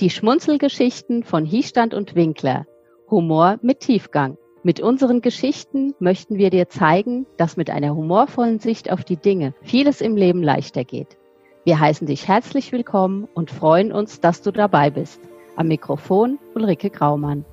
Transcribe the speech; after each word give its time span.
Die 0.00 0.10
Schmunzelgeschichten 0.10 1.24
von 1.24 1.44
Hiestand 1.44 1.92
und 1.92 2.14
Winkler. 2.14 2.66
Humor 3.10 3.58
mit 3.62 3.80
Tiefgang. 3.80 4.38
Mit 4.62 4.78
unseren 4.78 5.22
Geschichten 5.22 5.92
möchten 5.98 6.36
wir 6.36 6.50
dir 6.50 6.68
zeigen, 6.68 7.26
dass 7.36 7.56
mit 7.56 7.68
einer 7.68 7.96
humorvollen 7.96 8.60
Sicht 8.60 8.92
auf 8.92 9.02
die 9.02 9.16
Dinge 9.16 9.54
vieles 9.62 10.00
im 10.00 10.14
Leben 10.14 10.40
leichter 10.40 10.84
geht. 10.84 11.18
Wir 11.64 11.80
heißen 11.80 12.06
dich 12.06 12.28
herzlich 12.28 12.70
willkommen 12.70 13.26
und 13.34 13.50
freuen 13.50 13.90
uns, 13.90 14.20
dass 14.20 14.40
du 14.40 14.52
dabei 14.52 14.90
bist. 14.90 15.20
Am 15.56 15.66
Mikrofon 15.66 16.38
Ulrike 16.54 16.90
Graumann. 16.90 17.44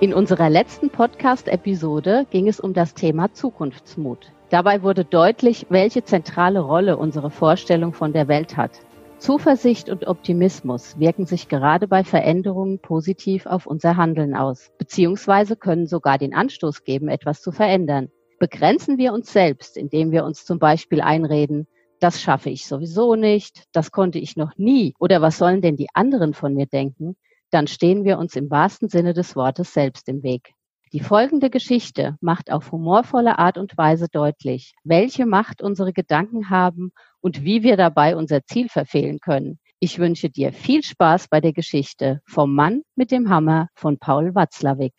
In 0.00 0.14
unserer 0.14 0.48
letzten 0.48 0.90
Podcast-Episode 0.90 2.24
ging 2.30 2.46
es 2.46 2.60
um 2.60 2.72
das 2.72 2.94
Thema 2.94 3.32
Zukunftsmut. 3.32 4.30
Dabei 4.48 4.84
wurde 4.84 5.04
deutlich, 5.04 5.66
welche 5.70 6.04
zentrale 6.04 6.60
Rolle 6.60 6.96
unsere 6.96 7.30
Vorstellung 7.30 7.92
von 7.92 8.12
der 8.12 8.28
Welt 8.28 8.56
hat. 8.56 8.70
Zuversicht 9.18 9.88
und 9.88 10.06
Optimismus 10.06 11.00
wirken 11.00 11.26
sich 11.26 11.48
gerade 11.48 11.88
bei 11.88 12.04
Veränderungen 12.04 12.78
positiv 12.78 13.46
auf 13.46 13.66
unser 13.66 13.96
Handeln 13.96 14.36
aus, 14.36 14.70
beziehungsweise 14.78 15.56
können 15.56 15.88
sogar 15.88 16.16
den 16.16 16.32
Anstoß 16.32 16.84
geben, 16.84 17.08
etwas 17.08 17.42
zu 17.42 17.50
verändern. 17.50 18.08
Begrenzen 18.38 18.98
wir 18.98 19.12
uns 19.12 19.32
selbst, 19.32 19.76
indem 19.76 20.12
wir 20.12 20.24
uns 20.24 20.44
zum 20.44 20.60
Beispiel 20.60 21.00
einreden, 21.00 21.66
das 21.98 22.22
schaffe 22.22 22.50
ich 22.50 22.68
sowieso 22.68 23.16
nicht, 23.16 23.64
das 23.72 23.90
konnte 23.90 24.20
ich 24.20 24.36
noch 24.36 24.56
nie 24.56 24.94
oder 25.00 25.20
was 25.20 25.38
sollen 25.38 25.60
denn 25.60 25.74
die 25.74 25.88
anderen 25.92 26.34
von 26.34 26.54
mir 26.54 26.66
denken, 26.66 27.16
dann 27.50 27.66
stehen 27.66 28.04
wir 28.04 28.18
uns 28.18 28.36
im 28.36 28.50
wahrsten 28.50 28.88
Sinne 28.88 29.14
des 29.14 29.36
Wortes 29.36 29.72
selbst 29.72 30.08
im 30.08 30.22
Weg. 30.22 30.52
Die 30.92 31.00
folgende 31.00 31.50
Geschichte 31.50 32.16
macht 32.20 32.50
auf 32.50 32.72
humorvolle 32.72 33.38
Art 33.38 33.58
und 33.58 33.76
Weise 33.76 34.06
deutlich, 34.10 34.74
welche 34.84 35.26
Macht 35.26 35.60
unsere 35.60 35.92
Gedanken 35.92 36.48
haben 36.48 36.92
und 37.20 37.44
wie 37.44 37.62
wir 37.62 37.76
dabei 37.76 38.16
unser 38.16 38.42
Ziel 38.44 38.68
verfehlen 38.68 39.20
können. 39.20 39.58
Ich 39.80 39.98
wünsche 39.98 40.30
dir 40.30 40.52
viel 40.52 40.82
Spaß 40.82 41.28
bei 41.28 41.40
der 41.40 41.52
Geschichte 41.52 42.20
vom 42.26 42.54
Mann 42.54 42.82
mit 42.96 43.10
dem 43.10 43.28
Hammer 43.28 43.68
von 43.74 43.98
Paul 43.98 44.34
Watzlawick. 44.34 44.94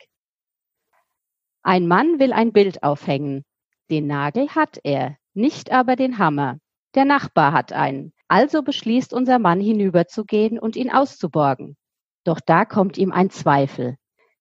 Ein 1.63 1.87
Mann 1.87 2.19
will 2.19 2.33
ein 2.33 2.53
Bild 2.53 2.83
aufhängen. 2.83 3.43
Den 3.89 4.05
Nagel 4.05 4.49
hat 4.49 4.79
er, 4.83 5.17
nicht 5.33 5.71
aber 5.71 5.95
den 5.95 6.19
Hammer. 6.19 6.59
Der 6.95 7.05
Nachbar 7.05 7.51
hat 7.51 7.73
einen. 7.73 8.13
Also 8.27 8.61
beschließt 8.61 9.11
unser 9.11 9.39
Mann 9.39 9.59
hinüberzugehen 9.59 10.59
und 10.59 10.75
ihn 10.75 10.91
auszuborgen. 10.91 11.75
Doch 12.23 12.39
da 12.39 12.65
kommt 12.65 12.97
ihm 12.97 13.11
ein 13.11 13.29
Zweifel. 13.29 13.95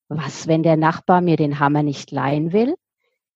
Was, 0.09 0.47
wenn 0.47 0.63
der 0.63 0.77
Nachbar 0.77 1.21
mir 1.21 1.37
den 1.37 1.59
Hammer 1.59 1.83
nicht 1.83 2.11
leihen 2.11 2.53
will? 2.53 2.77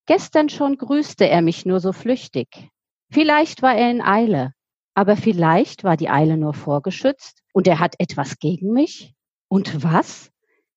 Gestern 0.06 0.48
schon 0.48 0.76
grüßte 0.76 1.28
er 1.28 1.42
mich 1.42 1.64
nur 1.66 1.80
so 1.80 1.92
flüchtig. 1.92 2.70
Vielleicht 3.10 3.62
war 3.62 3.76
er 3.76 3.90
in 3.90 4.00
Eile, 4.00 4.52
aber 4.94 5.16
vielleicht 5.16 5.84
war 5.84 5.96
die 5.96 6.10
Eile 6.10 6.36
nur 6.36 6.54
vorgeschützt 6.54 7.42
und 7.52 7.66
er 7.66 7.78
hat 7.78 7.94
etwas 7.98 8.38
gegen 8.38 8.72
mich? 8.72 9.14
Und 9.48 9.82
was? 9.84 10.30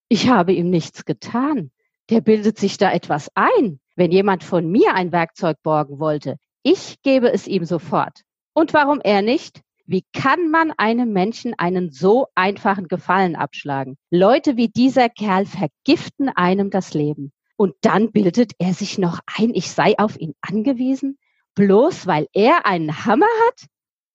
Ich 0.09 0.29
habe 0.29 0.53
ihm 0.53 0.69
nichts 0.69 1.05
getan. 1.05 1.71
Der 2.09 2.21
bildet 2.21 2.59
sich 2.59 2.77
da 2.77 2.91
etwas 2.91 3.31
ein. 3.35 3.79
Wenn 3.95 4.11
jemand 4.11 4.43
von 4.43 4.69
mir 4.69 4.93
ein 4.93 5.11
Werkzeug 5.11 5.57
borgen 5.63 5.99
wollte, 5.99 6.37
ich 6.61 7.01
gebe 7.01 7.31
es 7.31 7.47
ihm 7.47 7.65
sofort. 7.65 8.21
Und 8.53 8.73
warum 8.73 8.99
er 9.01 9.21
nicht? 9.21 9.61
Wie 9.87 10.03
kann 10.13 10.49
man 10.49 10.71
einem 10.71 11.13
Menschen 11.13 11.53
einen 11.53 11.91
so 11.91 12.27
einfachen 12.33 12.87
Gefallen 12.87 13.35
abschlagen? 13.35 13.97
Leute 14.09 14.57
wie 14.57 14.67
dieser 14.67 15.09
Kerl 15.09 15.45
vergiften 15.45 16.29
einem 16.29 16.71
das 16.71 16.95
Leben. 16.95 17.31
Und 17.55 17.75
dann 17.81 18.11
bildet 18.11 18.53
er 18.57 18.73
sich 18.73 18.97
noch 18.97 19.19
ein, 19.37 19.53
ich 19.53 19.69
sei 19.69 19.97
auf 19.97 20.19
ihn 20.19 20.33
angewiesen, 20.41 21.17
bloß 21.53 22.07
weil 22.07 22.27
er 22.33 22.65
einen 22.65 23.05
Hammer 23.05 23.27
hat? 23.47 23.67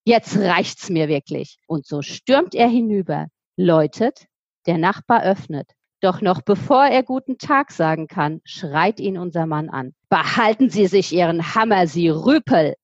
Jetzt 0.05 0.37
reicht's 0.37 0.91
mir 0.91 1.09
wirklich. 1.09 1.59
Und 1.67 1.87
so 1.87 2.03
stürmt 2.03 2.55
er 2.55 2.69
hinüber, 2.69 3.29
läutet, 3.57 4.27
der 4.67 4.77
Nachbar 4.77 5.23
öffnet. 5.23 5.71
Doch 6.01 6.21
noch 6.21 6.43
bevor 6.43 6.85
er 6.85 7.03
guten 7.03 7.39
Tag 7.39 7.71
sagen 7.71 8.09
kann, 8.09 8.41
schreit 8.45 8.99
ihn 8.99 9.19
unser 9.19 9.47
Mann 9.47 9.69
an. 9.69 9.95
Behalten 10.09 10.71
Sie 10.71 10.87
sich 10.87 11.13
Ihren 11.13 11.55
Hammer, 11.55 11.87
Sie 11.87 12.09
Rüpel! 12.09 12.75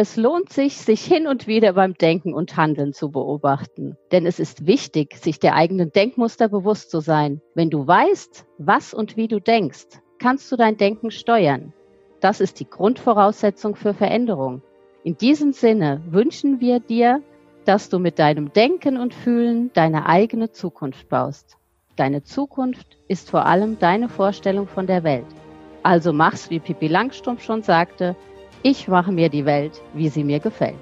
Es 0.00 0.14
lohnt 0.14 0.52
sich, 0.52 0.76
sich 0.76 1.04
hin 1.04 1.26
und 1.26 1.48
wieder 1.48 1.72
beim 1.72 1.94
Denken 1.94 2.32
und 2.32 2.56
Handeln 2.56 2.92
zu 2.92 3.10
beobachten. 3.10 3.96
Denn 4.12 4.26
es 4.26 4.38
ist 4.38 4.64
wichtig, 4.64 5.16
sich 5.16 5.40
der 5.40 5.56
eigenen 5.56 5.90
Denkmuster 5.90 6.48
bewusst 6.48 6.92
zu 6.92 7.00
sein. 7.00 7.40
Wenn 7.56 7.68
du 7.68 7.84
weißt, 7.84 8.46
was 8.58 8.94
und 8.94 9.16
wie 9.16 9.26
du 9.26 9.40
denkst, 9.40 10.00
kannst 10.20 10.52
du 10.52 10.56
dein 10.56 10.76
Denken 10.76 11.10
steuern. 11.10 11.72
Das 12.20 12.40
ist 12.40 12.60
die 12.60 12.70
Grundvoraussetzung 12.70 13.74
für 13.74 13.92
Veränderung. 13.92 14.62
In 15.02 15.16
diesem 15.16 15.52
Sinne 15.52 16.00
wünschen 16.08 16.60
wir 16.60 16.78
dir, 16.78 17.20
dass 17.64 17.88
du 17.88 17.98
mit 17.98 18.20
deinem 18.20 18.52
Denken 18.52 18.98
und 18.98 19.12
Fühlen 19.12 19.72
deine 19.74 20.06
eigene 20.06 20.52
Zukunft 20.52 21.08
baust. 21.08 21.56
Deine 21.96 22.22
Zukunft 22.22 22.98
ist 23.08 23.30
vor 23.30 23.46
allem 23.46 23.80
deine 23.80 24.08
Vorstellung 24.08 24.68
von 24.68 24.86
der 24.86 25.02
Welt. 25.02 25.26
Also 25.82 26.12
mach's, 26.12 26.50
wie 26.50 26.60
Pippi 26.60 26.86
Langstrumpf 26.86 27.42
schon 27.42 27.62
sagte, 27.62 28.14
ich 28.62 28.88
mache 28.88 29.12
mir 29.12 29.28
die 29.28 29.44
Welt, 29.44 29.80
wie 29.94 30.08
sie 30.08 30.24
mir 30.24 30.40
gefällt. 30.40 30.74